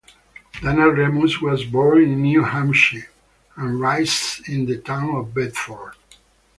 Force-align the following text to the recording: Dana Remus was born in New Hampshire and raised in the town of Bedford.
Dana 0.63 0.89
Remus 0.89 1.39
was 1.41 1.63
born 1.63 2.01
in 2.01 2.23
New 2.23 2.43
Hampshire 2.43 3.07
and 3.55 3.79
raised 3.79 4.49
in 4.49 4.65
the 4.65 4.79
town 4.79 5.11
of 5.15 5.31
Bedford. 5.31 5.93